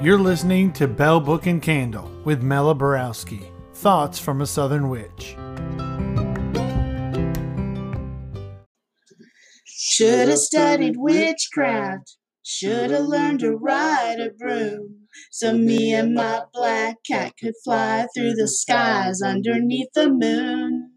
[0.00, 3.50] You're listening to Belle Book and Candle with Mela Borowski.
[3.74, 5.34] Thoughts from a Southern Witch.
[9.64, 12.16] Should have studied witchcraft.
[12.44, 15.08] Should have learned to ride a broom.
[15.32, 20.92] So me and my black cat could fly through the skies underneath the moon.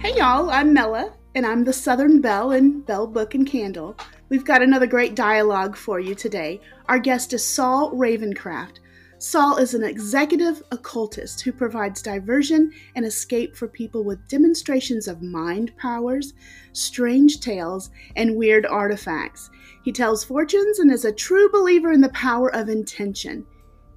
[0.00, 3.96] Hey y'all, I'm Mela, and I'm the Southern Belle in Belle Book and Candle.
[4.28, 6.60] We've got another great dialogue for you today.
[6.88, 8.78] Our guest is Saul Ravencraft.
[9.18, 15.22] Saul is an executive occultist who provides diversion and escape for people with demonstrations of
[15.22, 16.32] mind powers,
[16.72, 19.50] strange tales, and weird artifacts.
[19.84, 23.46] He tells fortunes and is a true believer in the power of intention.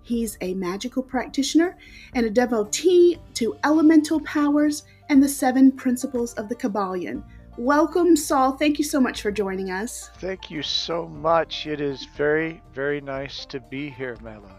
[0.03, 1.77] He's a magical practitioner
[2.13, 7.23] and a devotee to elemental powers and the seven principles of the Kybalion.
[7.57, 8.53] Welcome, Saul.
[8.53, 10.09] Thank you so much for joining us.
[10.17, 11.67] Thank you so much.
[11.67, 14.55] It is very, very nice to be here, Mela.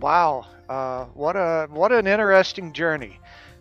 [0.00, 3.18] Wow, uh, what a what an interesting journey.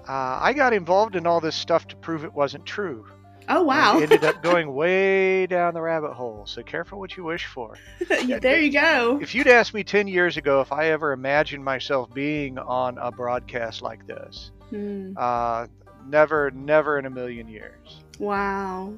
[0.08, 3.08] Uh, I got involved in all this stuff to prove it wasn't true.
[3.48, 3.98] Oh wow!
[3.98, 6.46] I ended up going way down the rabbit hole.
[6.46, 7.78] So careful what you wish for.
[8.10, 9.20] there you go.
[9.22, 13.12] If you'd asked me ten years ago if I ever imagined myself being on a
[13.12, 15.14] broadcast like this, hmm.
[15.16, 15.68] uh,
[16.06, 18.04] never, never in a million years.
[18.20, 18.94] Wow.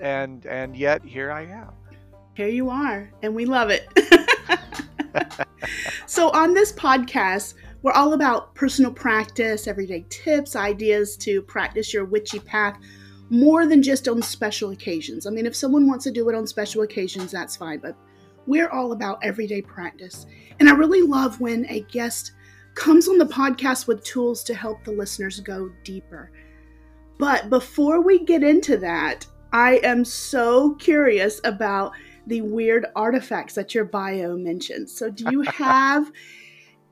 [0.00, 1.72] And and yet here I am.
[2.34, 3.86] Here you are, and we love it.
[6.06, 12.04] so, on this podcast, we're all about personal practice, everyday tips, ideas to practice your
[12.04, 12.78] witchy path
[13.30, 15.26] more than just on special occasions.
[15.26, 17.96] I mean, if someone wants to do it on special occasions, that's fine, but
[18.46, 20.26] we're all about everyday practice.
[20.60, 22.32] And I really love when a guest
[22.74, 26.30] comes on the podcast with tools to help the listeners go deeper.
[27.18, 31.92] But before we get into that, I am so curious about
[32.26, 34.92] the weird artifacts that your bio mentions.
[34.92, 36.10] So, do you have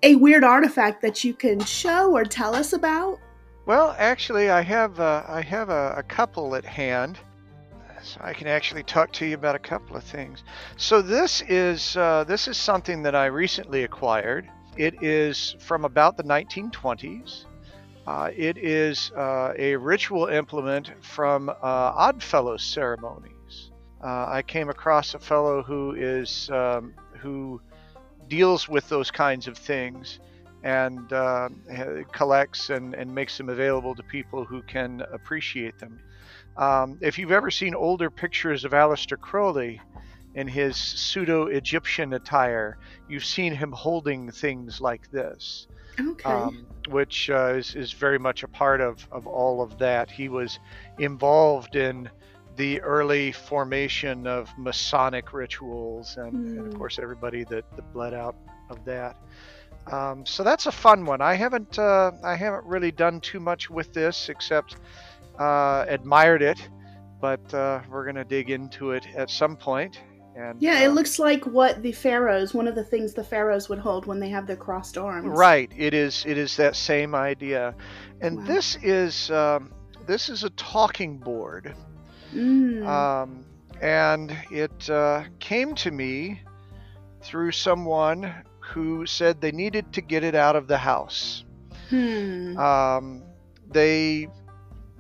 [0.02, 3.18] a weird artifact that you can show or tell us about?
[3.66, 7.18] Well, actually, I have uh, I have a, a, couple at hand,
[8.02, 10.42] so I can actually talk to you about a couple of things.
[10.76, 14.48] So this is uh, this is something that I recently acquired.
[14.76, 17.44] It is from about the 1920s.
[18.06, 23.70] Uh, it is uh, a ritual implement from uh, Oddfellows ceremonies.
[24.02, 27.60] Uh, I came across a fellow who is um, who
[28.28, 30.20] deals with those kinds of things
[30.62, 31.48] and uh,
[32.12, 36.00] collects and, and makes them available to people who can appreciate them.
[36.56, 39.80] Um, if you've ever seen older pictures of Aleister Crowley
[40.34, 45.66] in his pseudo Egyptian attire, you've seen him holding things like this.
[45.98, 46.30] Okay.
[46.30, 50.10] Um, which uh, is, is very much a part of, of all of that.
[50.10, 50.58] He was
[50.98, 52.08] involved in
[52.56, 56.48] the early formation of Masonic rituals, and, mm.
[56.50, 56.78] and of hmm.
[56.78, 58.36] course everybody that, that bled out
[58.70, 59.16] of that.
[59.90, 61.20] Um, so that's a fun one.
[61.20, 64.76] I haven't uh, I haven't really done too much with this except
[65.38, 66.68] uh, admired it,
[67.20, 70.00] but uh, we're gonna dig into it at some point.
[70.40, 72.54] And yeah, it uh, looks like what the pharaohs.
[72.54, 75.26] One of the things the pharaohs would hold when they have their crossed arms.
[75.26, 75.70] Right.
[75.76, 76.24] It is.
[76.26, 77.74] It is that same idea,
[78.20, 78.44] and wow.
[78.44, 79.72] this is um,
[80.06, 81.74] this is a talking board.
[82.34, 82.86] Mm.
[82.86, 83.44] Um,
[83.80, 86.42] and it uh, came to me
[87.22, 91.44] through someone who said they needed to get it out of the house.
[91.88, 92.56] Hmm.
[92.56, 93.22] Um,
[93.68, 94.28] they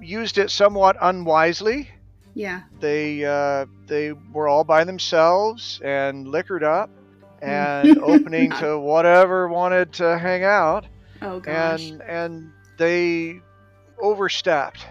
[0.00, 1.90] used it somewhat unwisely.
[2.34, 2.62] Yeah.
[2.80, 6.90] They uh, they were all by themselves and liquored up
[7.42, 7.48] hmm.
[7.48, 10.86] and opening to whatever wanted to hang out.
[11.22, 11.90] Oh gosh.
[11.90, 13.40] And and they
[14.00, 14.86] overstepped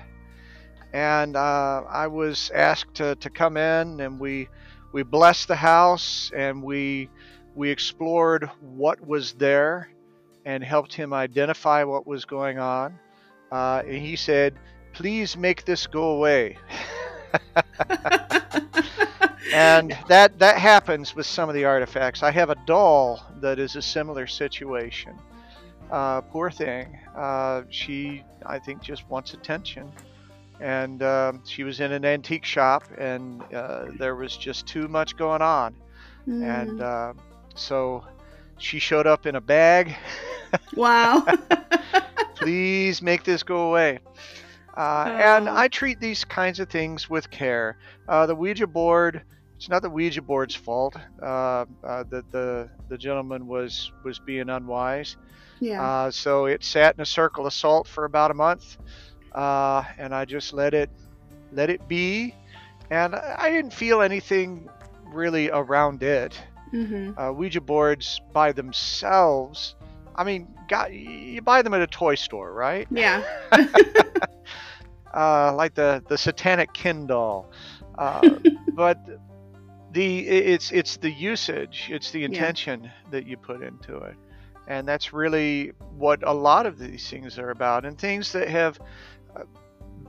[0.93, 4.49] and uh, I was asked to, to come in, and we
[4.91, 7.09] we blessed the house, and we
[7.55, 9.89] we explored what was there,
[10.45, 12.97] and helped him identify what was going on.
[13.51, 14.55] Uh, and he said,
[14.93, 16.57] "Please make this go away."
[19.53, 22.23] and that that happens with some of the artifacts.
[22.23, 25.17] I have a doll that is a similar situation.
[25.91, 26.97] Uh, poor thing.
[27.15, 29.91] Uh, she, I think, just wants attention
[30.59, 35.15] and uh, she was in an antique shop, and uh, there was just too much
[35.15, 35.75] going on,
[36.27, 36.43] mm.
[36.43, 37.13] and uh,
[37.55, 38.03] so
[38.57, 39.95] she showed up in a bag.
[40.75, 41.25] Wow!
[42.35, 43.99] Please make this go away.
[44.75, 45.55] Uh, and oh.
[45.55, 47.77] I treat these kinds of things with care.
[48.07, 49.21] Uh, the Ouija board.
[49.57, 55.17] It's not the Ouija board's fault uh, that the the gentleman was was being unwise.
[55.59, 56.09] Yeah.
[56.09, 58.77] so it sat in a circle of salt for about a month
[59.33, 60.89] uh, and I just let it
[61.51, 62.35] let it be.
[62.91, 64.69] and I didn't feel anything
[65.05, 66.39] really around it.
[66.73, 67.19] Mm-hmm.
[67.19, 69.75] Uh, Ouija boards by themselves,
[70.19, 72.85] I mean, God, you buy them at a toy store, right?
[72.91, 73.23] Yeah.
[75.13, 77.49] uh, like the the satanic Ken doll.
[77.97, 78.37] Uh,
[78.75, 78.99] but
[79.93, 84.15] the it's it's the usage, it's the intention that you put into it,
[84.67, 87.85] and that's really what a lot of these things are about.
[87.85, 88.77] And things that have
[89.37, 89.43] uh,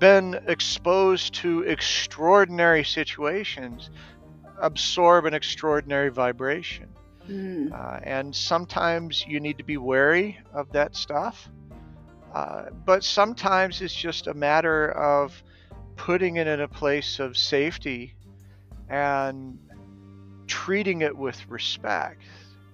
[0.00, 3.90] been exposed to extraordinary situations
[4.60, 6.88] absorb an extraordinary vibration.
[7.28, 7.72] Mm.
[7.72, 11.48] Uh, and sometimes you need to be wary of that stuff.
[12.34, 15.42] Uh, but sometimes it's just a matter of
[15.96, 18.14] putting it in a place of safety
[18.88, 19.58] and
[20.46, 22.22] treating it with respect.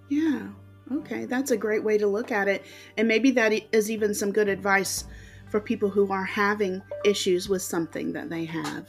[0.08, 0.48] Yeah.
[0.92, 2.64] Okay, that's a great way to look at it.
[2.96, 5.04] And maybe that is even some good advice
[5.50, 8.88] for people who are having issues with something that they have.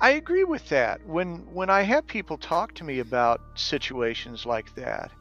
[0.00, 1.04] I agree with that.
[1.04, 5.12] When when I have people talk to me about situations like that,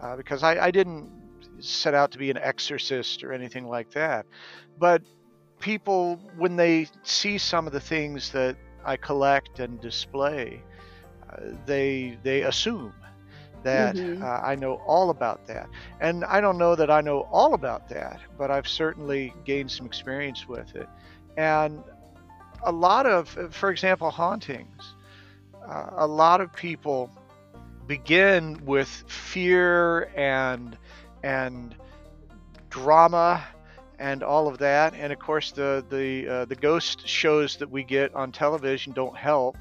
[0.00, 1.12] uh, because I, I didn't
[1.60, 4.26] set out to be an exorcist or anything like that,
[4.78, 5.02] but
[5.60, 10.64] people when they see some of the things that I collect and display,
[11.30, 11.36] uh,
[11.66, 12.94] they they assume
[13.62, 14.22] that Mhm.
[14.22, 15.68] uh, I know all about that,
[16.00, 19.86] and I don't know that I know all about that, but I've certainly gained some
[19.86, 20.88] experience with it,
[21.36, 21.84] and
[22.64, 24.94] a lot of, for example, hauntings.
[25.66, 27.10] Uh, a lot of people
[27.86, 30.76] begin with fear and
[31.22, 31.74] and
[32.70, 33.44] drama
[33.98, 37.84] and all of that, and of course the the uh, the ghost shows that we
[37.84, 39.56] get on television don't help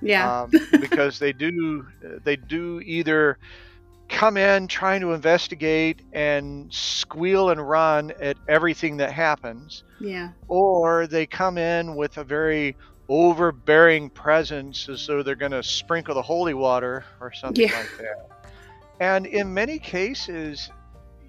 [0.00, 0.42] Yeah.
[0.42, 1.86] um, because they do
[2.24, 3.38] they do either
[4.12, 10.28] come in trying to investigate and squeal and run at everything that happens yeah.
[10.48, 12.76] or they come in with a very
[13.08, 17.76] overbearing presence as though they're going to sprinkle the holy water or something Yeah.
[17.76, 18.28] like that.
[19.00, 20.70] And in many cases,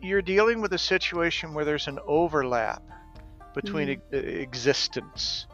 [0.01, 2.83] you're dealing with a situation where there's an overlap
[3.55, 4.15] between mm-hmm.
[4.15, 5.47] e- existence.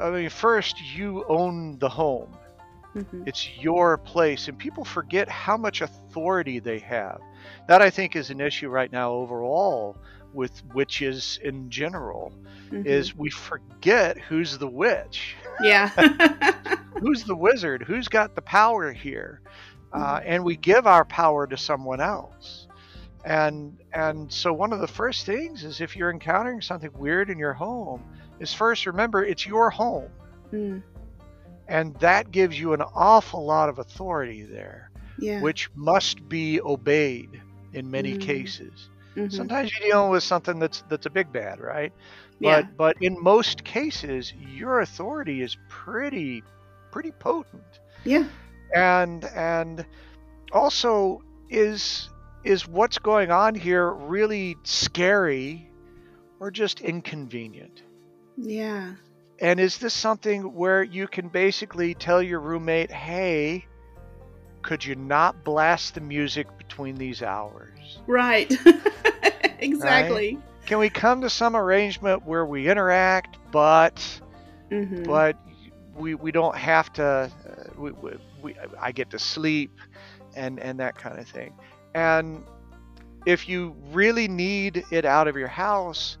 [0.00, 2.36] I mean, first, you own the home,
[2.94, 7.20] hmm it's your place, and people forget how much authority they have.
[7.68, 9.98] That, I think, is an issue right now overall
[10.32, 12.34] with witches in general
[12.72, 13.04] Mm-hmm.
[13.04, 15.90] is we forget who's the witch, yeah.
[17.00, 19.40] who's the wizard, who's got the power here,
[19.92, 22.66] uh, and we give our power to someone else.
[23.24, 27.38] And and so one of the first things is if you're encountering something weird in
[27.38, 28.04] your home,
[28.38, 30.10] is first remember it's your home,
[30.52, 30.82] Mm,
[31.68, 35.40] and that gives you an awful lot of authority there, yeah.
[35.40, 38.20] which must be obeyed in many Mm.
[38.20, 38.90] cases.
[39.16, 39.30] Mhm.
[39.30, 41.92] Sometimes you're dealing with something that's that's a big bad, right?
[42.40, 42.62] yeah.
[42.62, 46.42] but but in most cases your authority is pretty
[46.90, 48.24] pretty potent Yeah.
[48.74, 49.86] and and
[50.52, 52.10] also is
[52.44, 55.70] is what's going on here really scary
[56.40, 57.82] or just inconvenient
[58.36, 58.94] Yeah.
[59.40, 63.66] And is this something where you can basically tell your roommate hey
[64.62, 68.52] could you not blast the music between these hours Right.
[69.58, 70.38] exactly.
[70.66, 74.20] can we come to some arrangement where we interact but
[74.70, 75.36] hmm but
[75.96, 77.30] we we don't have to uh,
[77.76, 78.12] we, we,
[78.42, 79.70] we I get to sleep
[80.34, 81.52] and and that kind of thing
[81.94, 82.44] and
[83.26, 86.18] if you really need it out of your house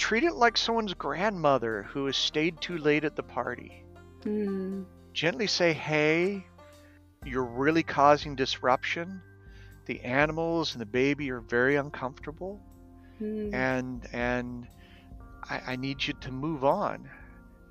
[0.00, 3.84] treat it like someone's grandmother who has stayed too late at the party
[4.22, 6.44] Mm, gently say hey
[7.24, 9.22] you're really causing disruption
[9.86, 12.60] the animals and the baby are very uncomfortable
[13.18, 13.54] mm.
[13.54, 14.66] and and
[15.48, 17.08] I, I need you to move on.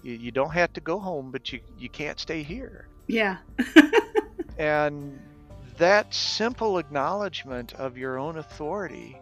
[0.03, 2.88] You, you don't have to go home, but you you can't stay here.
[3.07, 3.38] Yeah.
[4.59, 5.17] And
[5.77, 9.17] that simple acknowledgement of your own authority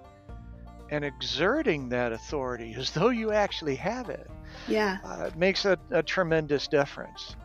[0.90, 4.30] and exerting that authority as though you actually have it
[4.68, 4.98] Yeah.
[5.04, 7.36] uh, makes a, a tremendous difference.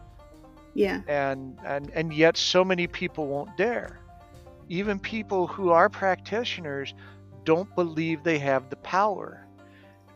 [0.75, 1.01] Yeah.
[1.09, 4.01] And and and yet so many people won't dare.
[4.69, 6.95] Even people who are practitioners
[7.45, 9.47] don't believe they have the power.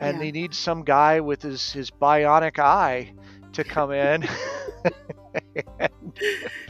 [0.01, 0.23] And Yeah.
[0.25, 3.13] they need some guy with his, his bionic eye
[3.53, 4.27] to come in.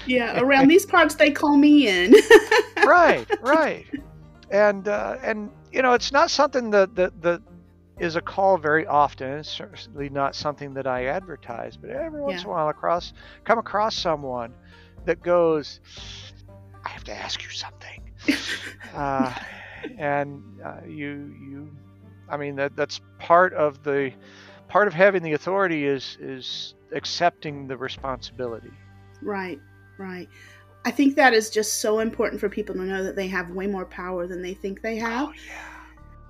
[0.06, 0.40] Yeah.
[0.40, 2.14] Around these parts, they call me in.
[2.86, 3.84] right, right.
[4.50, 7.42] And uh, and you know, it's not something that, that that
[7.98, 9.30] is a call very often.
[9.32, 13.12] It's certainly not something that I advertise, but every once in a while across
[13.44, 14.54] come across someone
[15.04, 15.80] that goes,
[16.82, 18.10] I have to ask you something.
[18.94, 19.34] uh,
[19.98, 21.76] and uh, you you
[22.30, 24.12] I mean that that's part of the
[24.68, 28.72] part of having the authority is is accepting the responsibility.
[29.20, 29.60] Right,
[29.98, 30.28] right.
[30.86, 33.66] I think that is just so important for people to know that they have way
[33.66, 35.28] more power than they think they have.
[35.28, 35.72] Oh yeah.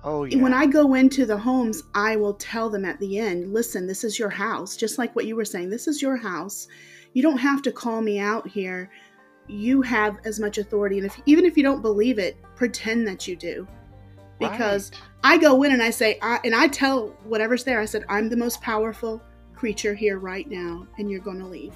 [0.03, 0.41] Oh yeah.
[0.41, 4.03] When I go into the homes, I will tell them at the end, listen, this
[4.03, 4.75] is your house.
[4.75, 6.67] Just like what you were saying, this is your house.
[7.13, 8.89] You don't have to call me out here.
[9.47, 10.97] You have as much authority.
[10.97, 13.67] And if even if you don't believe it, pretend that you do.
[14.39, 15.35] Because Right.
[15.35, 18.27] I go in and I say, I, and I tell whatever's there, I said, I'm
[18.27, 19.21] the most powerful
[19.53, 21.73] creature here right now, and you're going to leave.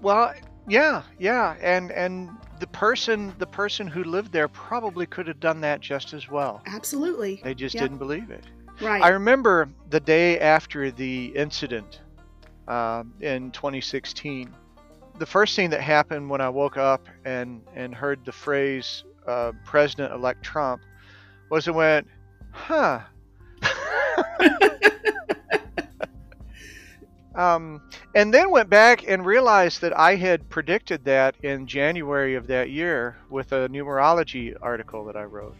[0.00, 0.32] Well,
[0.70, 5.60] yeah, yeah, and and the person the person who lived there probably could have done
[5.62, 6.62] that just as well.
[6.66, 7.40] Absolutely.
[7.42, 8.44] They just didn't believe it.
[8.80, 9.02] Right.
[9.02, 12.00] I remember the day after the incident
[12.68, 14.54] uh, in 2016.
[15.18, 19.52] The first thing that happened when I woke up and and heard the phrase uh,
[19.64, 20.82] "President-elect Trump"
[21.50, 22.06] was it went,
[22.52, 23.00] huh.
[27.34, 27.80] um,
[28.14, 32.70] and then went back and realized that I had predicted that in January of that
[32.70, 35.56] year with a numerology article that I wrote.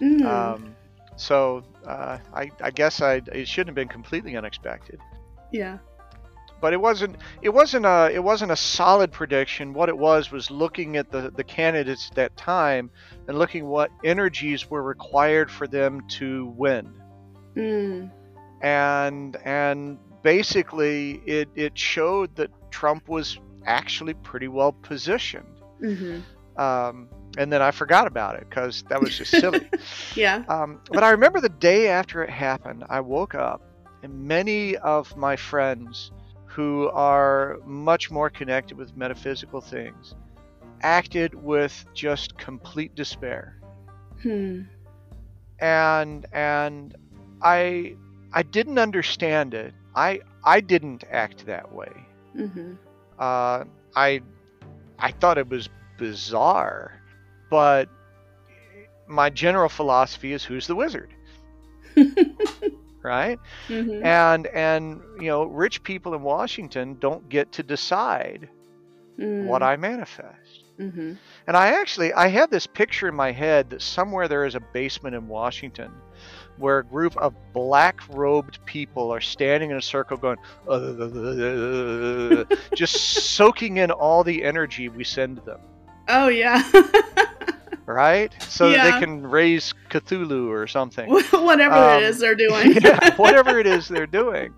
[0.00, 0.24] Mm.
[0.24, 0.76] Um,
[1.16, 4.98] so uh, I, I guess I it shouldn't have been completely unexpected,
[5.52, 5.78] yeah.
[6.62, 7.16] but it wasn't.
[7.42, 9.74] It wasn't a it wasn't a solid prediction.
[9.74, 12.90] What it was was looking at the the candidates at that time
[13.28, 16.90] and looking what energies were required for them to win,
[17.54, 18.10] Mm.
[18.62, 25.60] and and basically it it showed that Trump was actually pretty well positioned.
[25.80, 26.20] hmm
[26.56, 27.08] Um,
[27.38, 29.72] and then I forgot about it because that was just silly.
[30.14, 30.44] Yeah.
[30.48, 33.62] Um, but I remember the day after it happened, I woke up,
[34.02, 36.10] and many of my friends
[36.46, 40.14] who are much more connected with metaphysical things
[40.82, 43.60] acted with just complete despair.
[44.22, 44.62] Hmm.
[45.60, 46.94] And and
[47.42, 47.96] I
[48.32, 49.74] I didn't understand it.
[49.94, 52.06] I I didn't act that way.
[52.34, 52.74] hmm
[53.18, 54.20] Uh, I
[54.98, 55.68] I thought it was
[55.98, 57.00] bizarre,
[57.50, 57.88] but
[59.06, 61.14] my general philosophy is who's the wizard,
[63.02, 63.38] right?
[63.68, 68.48] hmm And and you know, rich people in Washington don't get to decide
[69.38, 70.64] what I manifest.
[70.78, 71.12] hmm
[71.46, 74.60] And I actually I have this picture in my head that somewhere there is a
[74.72, 75.90] basement in Washington
[76.60, 80.36] where a group of black robed people are standing in a circle going
[80.68, 82.94] "Uh," just
[83.34, 85.60] soaking in all the energy we send them,
[86.08, 86.62] Oh yeah.
[87.86, 88.32] right?
[88.48, 91.10] So that they can raise Cthulhu or something.
[91.32, 92.74] Whatever Um, it is they're doing.
[92.80, 94.54] yeah, whatever it is they're doing.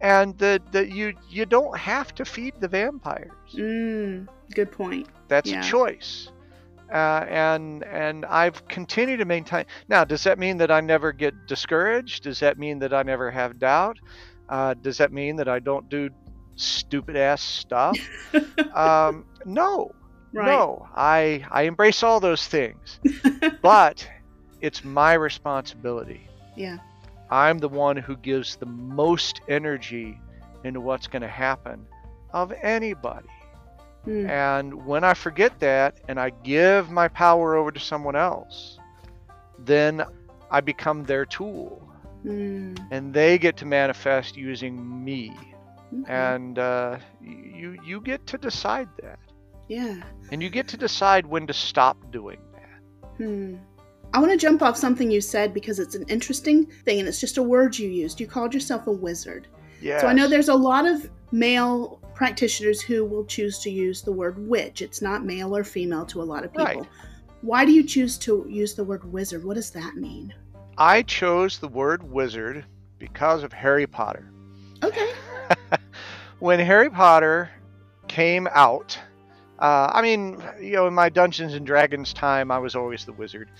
[0.00, 3.30] And that that you you don't have to feed the vampires.
[3.54, 5.06] Mm, good point.
[5.28, 5.60] That's Yeah.
[5.60, 6.31] a choice.
[6.92, 9.64] Uh, and and I've continued to maintain.
[9.88, 12.24] Now, does that mean that I never get discouraged?
[12.24, 13.98] Does that mean that I never have doubt?
[14.48, 16.10] Uh, does that mean that I don't do
[16.56, 17.98] stupid ass stuff?
[18.74, 19.92] um, no,
[20.34, 20.46] Right.
[20.46, 20.86] no.
[20.94, 23.00] I I embrace all those things,
[23.62, 24.06] but
[24.60, 26.28] it's my responsibility.
[26.56, 26.76] Yeah.
[27.30, 30.20] I'm the one who gives the most energy
[30.64, 31.86] into what's going to happen
[32.34, 33.28] of anybody.
[34.06, 38.78] Mm, And when I forget that and I give my power over to someone else,
[39.58, 40.02] then
[40.50, 41.88] I become their tool
[42.26, 45.32] mm, and they get to manifest using me.
[46.02, 46.12] okay.
[46.12, 49.18] And uh, you, you get to decide that.
[49.68, 50.02] yeah.
[50.30, 52.80] And you get to decide when to stop doing that.
[53.24, 53.56] Hmm.
[54.14, 57.20] I want to jump off something you said because it's an interesting thing and it's
[57.20, 58.20] just a word you used.
[58.20, 59.46] You called yourself a wizard.
[59.80, 60.00] Yes.
[60.02, 64.12] So I know there's a lot of male practitioners who will choose to use the
[64.12, 64.80] word witch.
[64.80, 66.82] It's not male or female to a lot of people.
[66.82, 66.88] Right.
[67.40, 69.42] Why do you choose to use the word wizard?
[69.42, 70.32] What does that mean?
[70.78, 72.64] I chose the word wizard
[73.00, 74.30] because of Harry Potter.
[74.84, 75.10] Okay.
[76.38, 77.50] when Harry Potter
[78.06, 78.96] came out,
[79.58, 83.14] uh, I mean, you know, in my Dungeons and Dragons time, I was always the
[83.14, 83.50] wizard.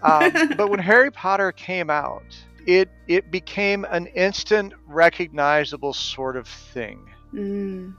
[0.00, 2.24] Um, but when Harry Potter came out,
[2.66, 7.94] it it became an instant recognizable sort of thing, Mm,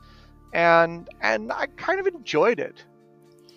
[0.57, 2.83] and and I kind of enjoyed it.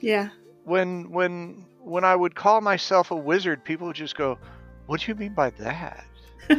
[0.00, 0.28] yeah.
[0.64, 4.38] When when when I would call myself a wizard, people would just go,
[4.86, 6.04] "What do you mean by that?"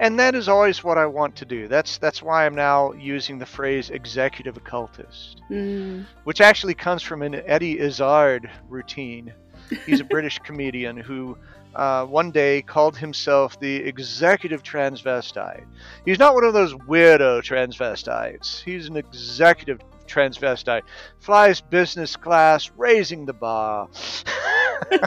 [0.00, 1.68] and that is always what I want to do.
[1.68, 7.22] That's that's why I'm now using the phrase executive occultist, Mm, which actually comes from
[7.22, 9.32] an Eddie Izzard routine.
[9.86, 11.38] He's a British comedian who
[11.74, 15.64] uh, one day called himself the executive transvestite.
[16.04, 18.62] He's not one of those weirdo transvestites.
[18.62, 20.82] He's an executive transvestite.
[21.20, 23.88] Flies business class, raising the bar.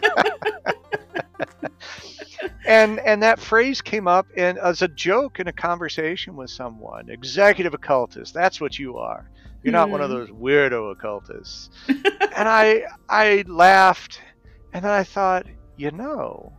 [2.67, 7.09] and and that phrase came up in as a joke in a conversation with someone.
[7.09, 8.33] Executive occultist.
[8.33, 9.29] That's what you are.
[9.63, 10.15] You're not one of Hmm.
[10.17, 11.69] those weirdo occultists.
[11.87, 14.21] and I I laughed,
[14.73, 15.45] and then I thought,
[15.77, 16.53] you know,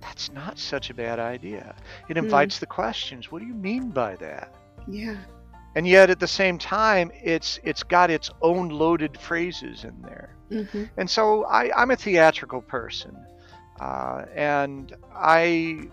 [0.00, 1.74] that's not such a bad idea.
[2.08, 2.24] It Hmm.
[2.24, 3.30] invites the questions.
[3.30, 4.54] What do you mean by that?
[4.86, 5.16] Yeah.
[5.74, 10.36] And yet at the same time, it's it's got its own loaded phrases in there.
[10.50, 10.84] Mm-hmm.
[10.96, 13.16] And so I, I'm a theatrical person,
[13.80, 15.90] uh, and I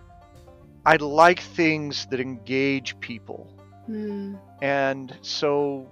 [0.86, 3.54] I like things that engage people.
[3.90, 4.40] Mm.
[4.62, 5.88] And so,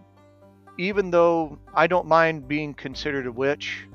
[0.77, 3.87] even though I don't mind being considered a witch,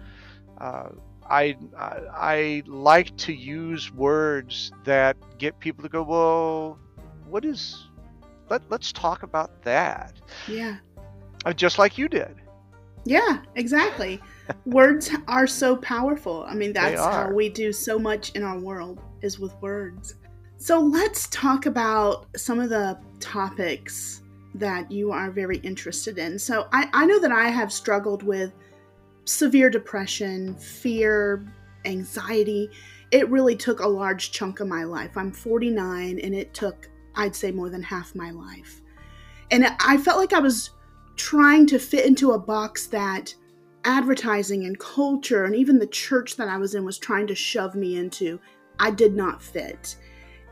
[0.61, 0.91] uh,
[1.31, 6.79] I, I I like to use words that get people to go, well,
[7.29, 7.89] what is?
[8.49, 10.13] Let Let's talk about that,
[10.47, 10.77] Yeah.
[11.45, 12.37] Uh, just like you did.
[13.05, 14.21] Yeah, exactly.
[14.65, 16.45] words are so powerful.
[16.49, 20.15] I mean, that's how we do so much in our world is with words.
[20.59, 24.23] So let's talk about some of the topics
[24.55, 26.39] that you are very interested in.
[26.39, 28.53] So I, I know that I have struggled with
[29.27, 31.45] severe depression, fear,
[31.85, 32.71] anxiety.
[33.11, 35.17] It really took a large chunk of my life.
[35.17, 38.81] I'm 49 and it took, I'd say, more than half my life.
[39.51, 40.71] And I felt like I was
[41.17, 43.35] trying to fit into a box that
[43.85, 47.75] advertising and culture and even the church that I was in was trying to shove
[47.75, 48.41] me into.
[48.81, 49.97] I did not fit.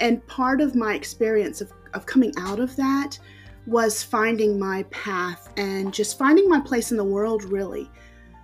[0.00, 3.18] And part of my experience of, of coming out of that
[3.66, 7.90] was finding my path and just finding my place in the world, really.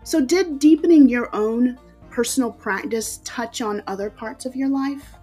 [0.03, 1.79] So, did deepening your own
[2.11, 5.15] personal practice touch on other parts of your life?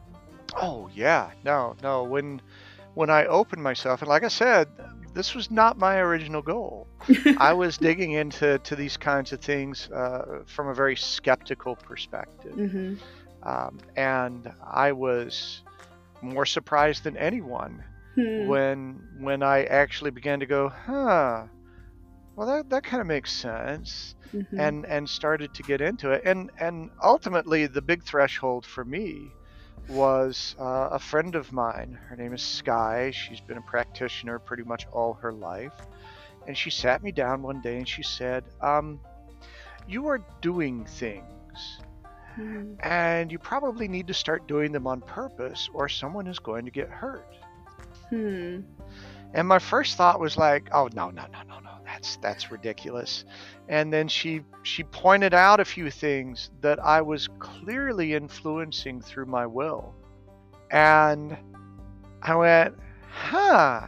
[0.56, 2.04] Oh yeah, no, no.
[2.04, 2.42] When
[2.94, 4.68] when I opened myself, and like I said,
[5.14, 6.88] this was not my original goal.
[7.38, 12.54] I was digging into to these kinds of things uh, from a very skeptical perspective,
[12.54, 12.96] hmm
[13.44, 15.62] um, and I was
[16.22, 17.84] more surprised than anyone
[18.16, 18.48] Hmm.
[18.48, 21.46] when when I actually began to go, huh.
[22.38, 24.48] Well, that, that kind of makes sense, Mhm.
[24.60, 29.36] and and started to get into it, and and ultimately the big threshold for me
[29.88, 32.00] was uh, a friend of mine.
[32.10, 33.12] Her name is Sky.
[33.12, 35.74] She's been a practitioner pretty much all her life.
[36.48, 39.02] And she sat me down one day and she said, um,
[39.88, 41.82] You are doing things,
[42.36, 42.76] Hmm.
[42.82, 46.72] and you probably need to start doing them on purpose, or someone is going to
[46.72, 47.28] get hurt.
[48.10, 48.62] Hmm.
[49.34, 53.26] And my first thought was like, "Oh no, no, no, no, no, that's that's ridiculous."
[53.70, 59.28] And then she she pointed out a few things that I was clearly influencing through
[59.28, 59.96] my will,
[60.72, 61.38] and
[62.22, 62.76] I went,
[63.12, 63.88] "Huh."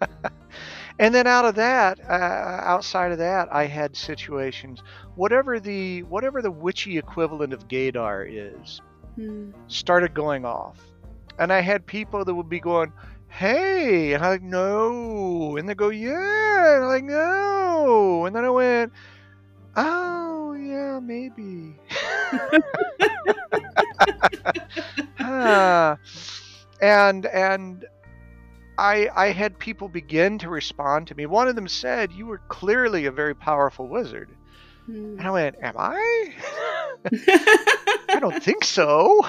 [0.98, 4.82] and then out of that, uh, outside of that, I had situations,
[5.14, 8.80] whatever the whatever the witchy equivalent of gaydar is,
[9.16, 9.50] Hmm.
[9.68, 10.78] started going off.
[11.38, 12.92] And I had people that would be going,
[13.32, 15.56] hey, and I'm like, no.
[15.56, 16.76] And they go, yeah.
[16.76, 18.26] And I'm like, no.
[18.26, 18.92] And then I went,
[19.76, 21.76] oh, yeah, maybe.
[25.18, 25.96] Huh.
[26.82, 27.84] and and
[28.78, 31.26] I I had people begin to respond to me.
[31.26, 34.30] One of them said, "You were clearly a very powerful wizard."
[34.86, 35.18] Hmm.
[35.18, 36.32] And I went, "Am I?"
[38.08, 39.26] I don't think so.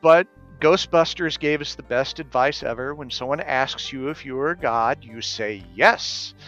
[0.00, 0.26] but
[0.60, 2.94] Ghostbusters gave us the best advice ever.
[2.94, 6.34] When someone asks you if you are a god, you say yes.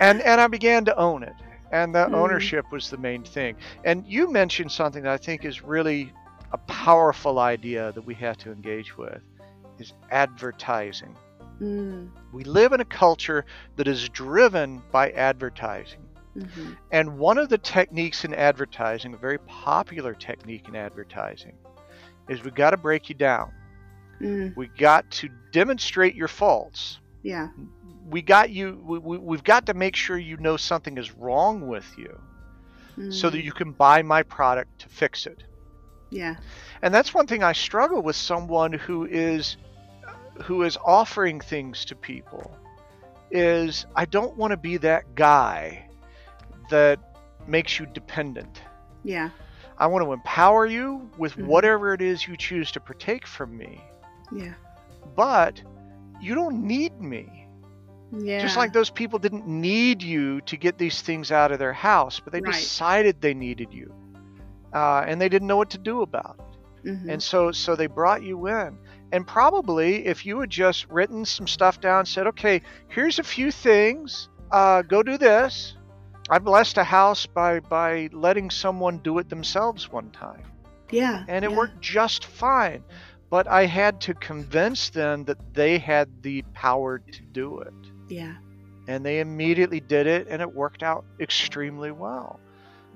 [0.00, 1.34] And and I began to own it.
[1.72, 2.14] And the Mm.
[2.14, 3.56] ownership was the main thing.
[3.84, 6.12] And you mentioned something that I think is really
[6.52, 9.20] a powerful idea that we have to engage with
[9.78, 11.16] is advertising.
[11.58, 12.06] Hmm.
[12.32, 13.44] We live in a culture
[13.76, 16.07] that is driven by advertising.
[16.38, 16.76] Mhm.
[16.92, 21.56] And one of the techniques in advertising, a very popular technique in advertising,
[22.28, 23.52] is we got to break you down.
[24.20, 24.56] Mm.
[24.56, 26.98] We got to demonstrate your faults.
[27.22, 27.48] Yeah.
[28.08, 28.80] We got you.
[28.84, 32.20] We, we, we've got to make sure you know something is wrong with you,
[33.10, 33.44] so that Mm.
[33.44, 35.44] you can buy my product to fix it.
[36.10, 36.36] Yeah.
[36.82, 39.56] And that's one thing I struggle with someone who is
[40.44, 42.56] who is offering things to people
[43.30, 45.87] is I don't want to be that guy
[46.70, 46.98] that
[47.46, 48.62] makes you dependent.
[49.04, 49.30] Yeah.
[49.78, 51.46] I want to empower you with Mhm.
[51.46, 53.80] whatever it is you choose to partake from me.
[54.32, 54.54] Yeah.
[55.16, 55.62] But
[56.20, 57.46] you don't need me.
[58.12, 58.40] Yeah.
[58.40, 62.20] Just like those people didn't need you to get these things out of their house,
[62.20, 62.52] but they Right.
[62.54, 63.94] decided they needed you.
[64.74, 66.88] Uh, and they didn't know what to do about it.
[66.88, 67.08] Mhm.
[67.12, 68.76] And so so they brought you in.
[69.12, 73.50] And probably if you had just written some stuff down, said, okay, here's a few
[73.50, 75.76] things, uh, go do this,
[76.30, 80.42] I blessed a house by by letting someone do it themselves one time,
[80.90, 81.24] Yeah.
[81.28, 81.56] and it yeah.
[81.56, 82.84] worked just fine.
[83.30, 87.74] But I had to convince them that they had the power to do it,
[88.08, 88.36] Yeah.
[88.86, 92.40] and they immediately did it, and it worked out extremely well.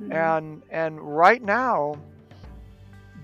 [0.00, 0.12] Mhm.
[0.12, 1.96] And and right now,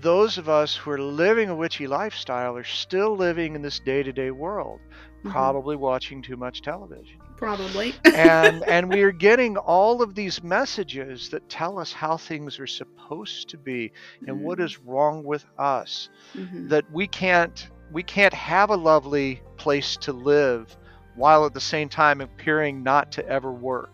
[0.01, 4.31] those of us who are living a witchy lifestyle are still living in this day-to-day
[4.31, 4.79] world,
[5.23, 5.31] Mhm.
[5.31, 7.18] probably watching too much television.
[7.39, 7.95] Probably.
[8.13, 12.67] and and we are getting all of these messages that tell us how things are
[12.67, 13.91] supposed to be
[14.27, 16.67] and what is wrong with us Mhm.
[16.69, 20.75] that we can't we can't have a lovely place to live
[21.15, 23.91] while at the same time appearing not to ever work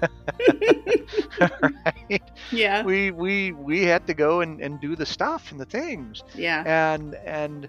[1.40, 2.22] right
[2.52, 2.82] yeah.
[2.84, 6.62] we we we had to go and, and do the stuff and the things Yeah.
[6.94, 7.68] and and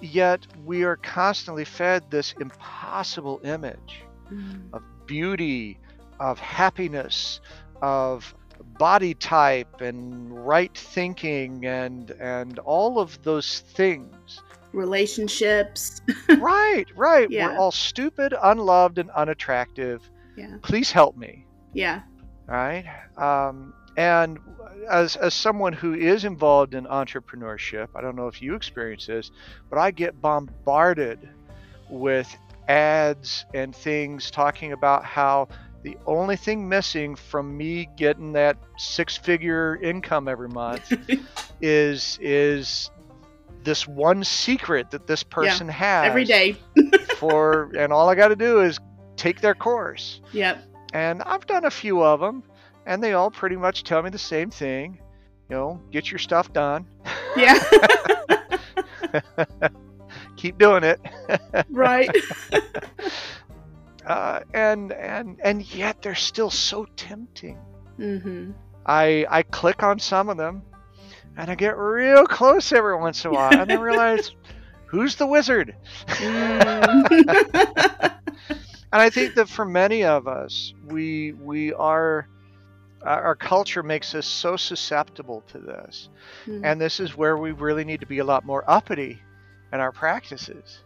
[0.00, 4.72] yet we are constantly fed this impossible image Mhm.
[4.72, 5.78] of beauty
[6.20, 7.40] of happiness
[7.82, 8.34] of
[8.78, 16.02] body type and right thinking and and all of those things Relationships.
[16.38, 17.46] right right Yeah.
[17.48, 20.56] we're all stupid unloved and unattractive Yeah.
[20.62, 22.02] please help me Yeah.
[22.46, 22.84] right?
[23.16, 24.38] Um, and
[24.88, 29.30] as as someone who is involved in entrepreneurship, I don't know if you experience this,
[29.68, 31.28] but I get bombarded
[31.90, 32.34] with
[32.68, 35.48] ads and things talking about how
[35.82, 40.92] the only thing missing from me getting that six-figure income every month
[41.60, 42.90] is is
[43.64, 46.56] this one secret that this person has Every day.
[47.16, 48.78] for and all I got to do is
[49.16, 50.62] take their course Yep.
[50.92, 52.44] and I've done a few of them,
[52.88, 54.98] and they all pretty much tell me the same thing.
[55.48, 56.86] You know, get your stuff done.
[57.36, 57.58] Yeah.
[60.36, 61.00] Keep doing it.
[61.70, 62.10] right.
[64.06, 67.58] Uh, and and and yet they're still so tempting.
[67.98, 68.52] Mm-hmm.
[68.86, 70.62] I I click on some of them,
[71.36, 74.34] and I get real close every once in a while, and then realize
[74.86, 75.76] who's the wizard.
[76.06, 78.14] Mm.
[78.90, 82.26] And I think that for many of us, we we are
[83.02, 86.08] our our culture makes us so susceptible to this.
[86.46, 89.20] And this is where we really need to be a lot more uppity
[89.72, 90.80] in our practices.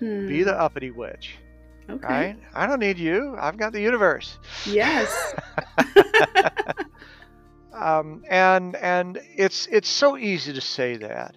[0.00, 1.36] Be the uppity witch,
[1.86, 1.92] Hmm.
[1.94, 2.06] okay.
[2.06, 2.36] right?
[2.54, 3.36] I don't need you.
[3.38, 4.38] I've got the universe.
[4.66, 5.34] Yes.
[7.72, 11.36] Um, and and it's it's so easy to say that,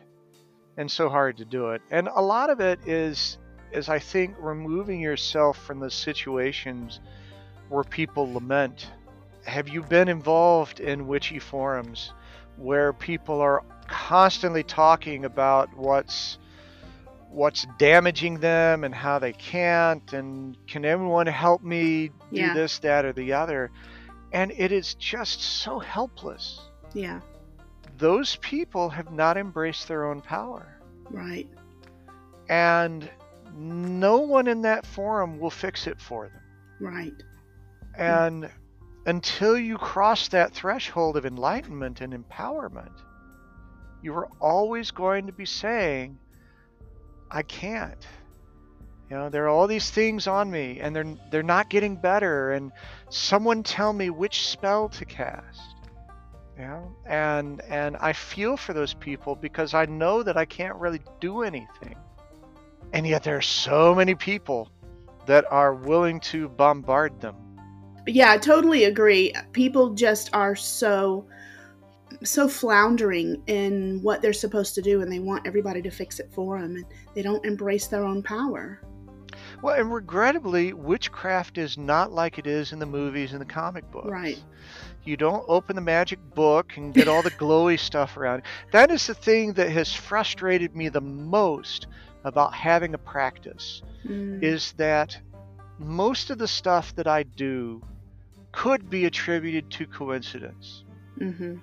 [0.78, 1.82] and so hard to do it.
[1.92, 3.38] And a lot of it is
[3.72, 7.00] is I think removing yourself from the situations
[7.70, 8.88] where people lament.
[9.46, 12.14] Have you been involved in witchy forums
[12.58, 16.38] where people are constantly talking about what's
[17.30, 22.54] what's damaging them and how they can't and can everyone help me do Yeah.
[22.54, 23.72] this that or the other
[24.34, 26.60] and it is just so helpless
[26.94, 27.22] yeah.
[27.98, 30.78] those people have not embraced their own power
[31.10, 31.48] Right.
[32.50, 33.10] and
[33.56, 36.42] no one in that forum will fix it for them
[36.82, 37.14] Right.
[37.96, 38.50] and
[39.06, 43.02] until you cross that threshold of enlightenment and empowerment
[44.02, 46.18] you are always going to be saying
[47.30, 48.06] i can't.
[49.10, 52.52] You know there are all these things on me and they're they're not getting better
[52.52, 52.72] and
[53.10, 55.76] someone tell me which spell to cast.
[56.58, 60.76] You know and and i feel for those people because i know that i can't
[60.76, 61.96] really do anything.
[62.94, 64.70] And yet there are so many people
[65.26, 67.36] that are willing to bombard them
[68.08, 69.34] Yeah, I totally agree.
[69.52, 71.26] People just are so
[72.24, 76.30] so floundering in what they're supposed to do and they want everybody to fix it
[76.32, 76.86] for them and
[77.16, 78.82] they don't embrace their own power.
[79.64, 83.90] Well, and regrettably, witchcraft is not like it is in the movies and the comic
[83.92, 84.10] books.
[84.10, 84.44] Right.
[85.04, 88.44] You don't open the magic book and get all the glowy stuff around.
[88.72, 91.88] That is the thing that has frustrated me the most
[92.24, 95.18] about having a practice Mm, is that
[95.78, 97.82] most of the stuff that I do
[98.52, 100.84] could be attributed to coincidence.
[101.20, 101.60] mhm.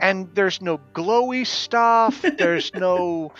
[0.00, 3.32] And there's no glowy stuff, there's no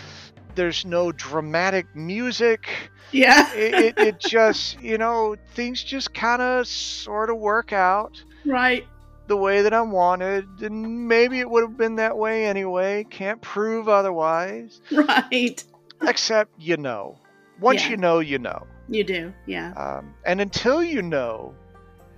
[0.55, 2.69] there's no dramatic music.
[3.13, 3.53] Yeah.
[3.55, 8.85] it, it, it just you know things just kind of sort of work out right.
[9.29, 13.41] the way that i wanted and maybe it would have been that way anyway can't
[13.41, 15.65] prove otherwise Right.
[16.03, 17.19] except you know
[17.61, 17.91] once Yeah.
[17.93, 19.33] you know you know You do.
[19.47, 19.73] Yeah.
[19.73, 21.55] um, and until you know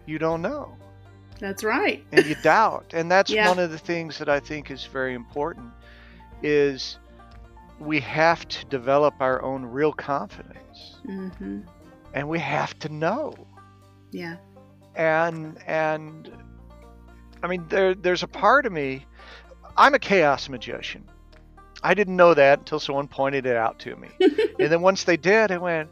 [0.07, 0.77] you don't know
[1.39, 2.05] That's right.
[2.13, 3.49] and you doubt and that's Yeah.
[3.49, 5.71] one of the things that i think is very important
[6.43, 6.99] is
[7.79, 11.67] we have to develop our own real confidence Mhm.
[12.15, 13.35] and we have to know
[14.13, 14.37] Yeah.
[14.97, 16.31] and and
[17.43, 19.07] I mean there there's a part of me.
[19.77, 21.05] I'm a chaos magician.
[21.83, 25.17] I didn't know that until someone pointed it out to me, and then once they
[25.17, 25.89] did, I went,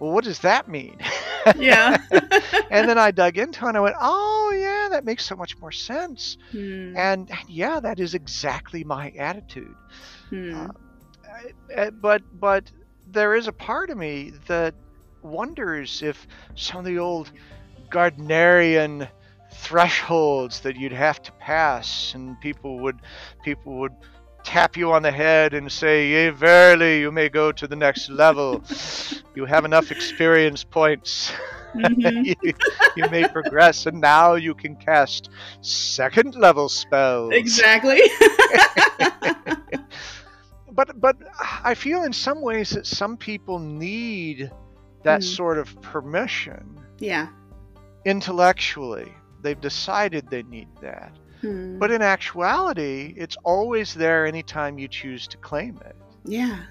[0.00, 0.98] "Well, what does that mean?"
[1.56, 1.96] Yeah.
[2.70, 5.56] and then I dug into it and I went, "Oh yeah, that makes so much
[5.58, 9.76] more sense." Hmm, And, yeah, that is exactly my attitude.
[10.28, 10.66] hmm.
[11.76, 12.70] Uh, but but
[13.06, 14.74] there is a part of me that
[15.22, 17.30] wonders if some of the old
[17.90, 19.08] Gardnerian
[19.52, 23.00] thresholds that you'd have to pass, and people would
[23.44, 23.92] people would
[24.44, 28.08] tap you on the head and say, "Yea, verily, you may go to the next
[28.10, 28.62] level.
[29.34, 31.32] you have enough experience points."
[31.74, 32.24] Mhm.
[32.42, 32.52] you,
[32.96, 37.32] you may progress, and now you can cast second level spells.
[37.32, 38.00] Exactly.
[40.72, 41.16] but but
[41.64, 44.50] I feel in some ways that some people need
[45.02, 45.36] that Mm.
[45.36, 47.28] sort of permission yeah.
[48.04, 49.12] intellectually.
[49.42, 51.12] They've decided they need that.
[51.40, 51.78] Hmm.
[51.78, 55.96] But in actuality, it's always there anytime you choose to claim it.
[56.24, 56.64] yeah.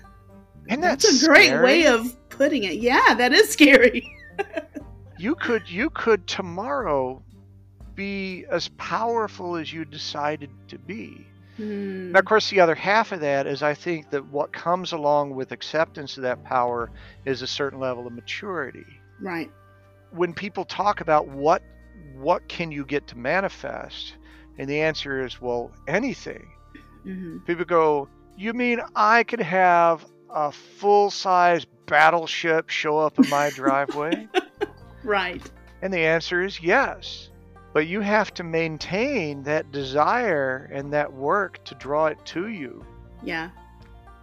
[0.68, 1.64] Isn't that That's a great scary?
[1.64, 2.76] way of putting it.
[2.76, 4.16] Yeah, that is scary.
[5.18, 7.24] you could you could tomorrow
[7.96, 11.26] be as powerful as you decided to be.
[11.58, 12.12] Hmm.
[12.12, 15.34] Now, of course, the other half of that is I think that what comes along
[15.36, 16.92] with acceptance of that power
[17.26, 18.86] is a certain level of maturity.
[19.20, 19.50] Right.
[20.12, 21.64] When people talk about what
[22.16, 24.18] what can you get to manifest,
[24.60, 26.52] and the answer is well anything.
[27.04, 33.28] hmm People go, you mean I could have a full size battleship show up in
[33.28, 34.28] my driveway?
[35.04, 35.42] Right.
[35.82, 37.30] And the answer is yes.
[37.74, 42.86] But you have to maintain that desire and that work to draw it to you
[43.24, 43.50] Yeah.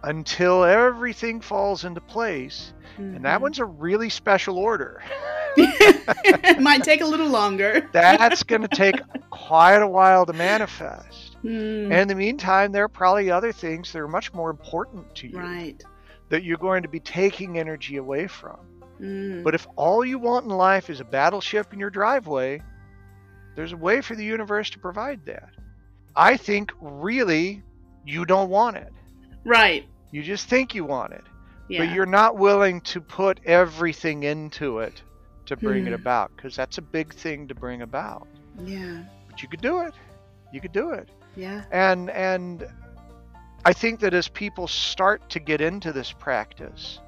[0.03, 2.73] until everything falls into place.
[2.97, 3.41] And that Mhm.
[3.41, 5.01] one's a really special order.
[5.57, 7.89] it might take a little longer.
[7.93, 8.95] That's going to take
[9.29, 11.35] quite a while to manifest.
[11.41, 11.91] Hmm.
[11.91, 15.27] And in the meantime, there are probably other things that are much more important to
[15.27, 15.83] you Right.
[16.29, 18.57] that you're going to be taking energy away from.
[19.01, 19.43] Mm.
[19.43, 22.61] But if all you want in life is a battleship in your driveway,
[23.55, 25.49] there's a way for the universe to provide that.
[26.15, 27.61] I think really
[28.05, 28.91] you don't want it.
[29.45, 29.85] right.
[30.09, 31.23] You just think you want it.
[31.69, 31.85] Yeah.
[31.85, 35.01] But you're not willing to put everything into it
[35.47, 35.95] to bring it Hmm.
[35.95, 38.27] about because that's a big thing to bring about.
[38.63, 39.03] yeah.
[39.29, 39.93] But you could do it.
[40.53, 41.09] You could do it.
[41.35, 41.63] Yeah.
[41.71, 42.67] And and
[43.65, 46.99] I think that as people start to get into this practice,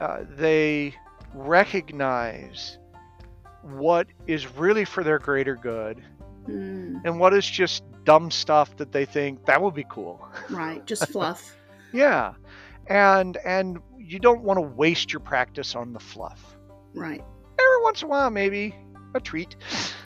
[0.00, 0.94] uh, they
[1.34, 2.78] recognize
[3.62, 6.02] what is really for their greater good
[6.48, 7.02] Mm.
[7.04, 10.26] and what is just dumb stuff that they think that would be cool.
[10.48, 10.82] Right.
[10.86, 11.54] Just fluff.
[11.92, 12.32] Yeah.
[12.86, 16.56] And and you don't want to waste your practice on the fluff.
[16.94, 17.22] Right.
[17.60, 18.74] Every once in a while maybe
[19.14, 19.56] a treat.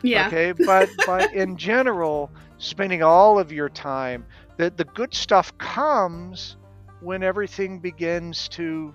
[0.03, 0.27] Yeah.
[0.29, 4.25] Okay, but but in general, spending all of your time,
[4.57, 6.57] the the good stuff comes
[7.01, 8.95] when everything begins to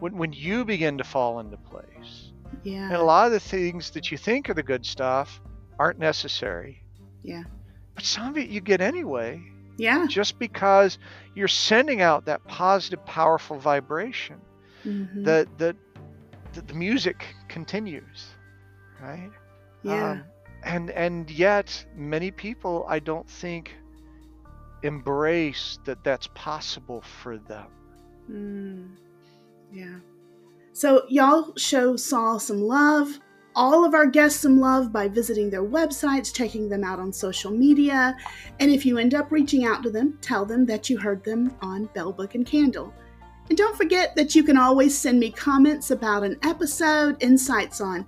[0.00, 2.32] when when you begin to fall into place.
[2.62, 2.84] Yeah.
[2.84, 5.40] And a lot of the things that you think are the good stuff
[5.78, 6.82] aren't necessary.
[7.22, 7.42] Yeah.
[7.94, 9.42] But some of it you get anyway,
[9.76, 10.06] Yeah.
[10.08, 10.98] just because
[11.34, 14.36] you're sending out that positive, powerful vibration.
[14.86, 15.24] Mm-hmm.
[15.24, 15.76] That that
[16.54, 18.26] that the music continues,
[19.00, 19.30] right?
[19.82, 20.12] yeah.
[20.12, 20.24] Um,
[20.62, 23.74] and and yet many people I don't think
[24.82, 27.66] embrace that that's possible for them.
[28.30, 28.96] Mm,
[29.72, 29.98] yeah.
[30.72, 33.20] So, y'all show Saul some love.
[33.56, 37.52] All of our guests some love by visiting their websites, checking them out on social
[37.52, 38.16] media.
[38.58, 41.56] And if you end up reaching out to them, tell them that you heard them
[41.62, 42.92] on Belle Book and Candle.
[43.48, 48.06] And don't forget that you can always send me comments about an episode, insights on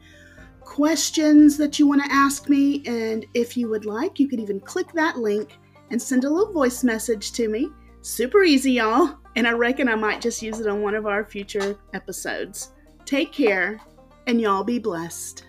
[0.61, 2.83] questions that you want to ask me.
[2.87, 5.59] And if you would like, you could even click that link
[5.91, 7.71] and send a little voice message to me.
[8.03, 9.17] Super easy, y'all.
[9.37, 12.73] And I reckon I might just use it on one of our future episodes.
[13.05, 13.81] Take care,
[14.27, 15.45] and y'all be blessed.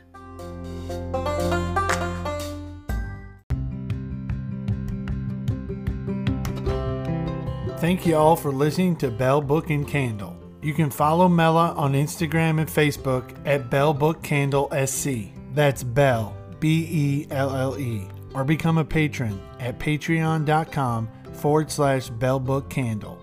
[7.78, 10.36] Thank you all for listening to Belle Book and Candle.
[10.64, 15.32] You can follow Mela on Instagram and Facebook at Belle Book Candle SC.
[15.54, 18.08] That's Belle, B E L L E.
[18.34, 23.17] Or become a patron at patreon.com forward slash Belle Book Candle.